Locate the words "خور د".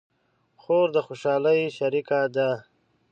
0.61-0.97